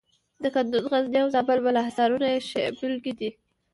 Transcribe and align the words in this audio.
د 0.43 0.43
کندز، 0.55 0.83
غزني 0.91 1.19
او 1.23 1.29
زابل 1.35 1.59
بالا 1.65 1.81
حصارونه 1.87 2.27
یې 2.33 2.39
ښې 2.49 2.63
بېلګې 2.77 3.13
دي. 3.19 3.29